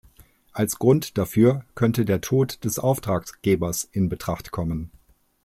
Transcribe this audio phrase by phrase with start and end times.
[0.51, 4.89] Als Grund dafür könnte der Tod des Auftraggebers in Betracht kommen.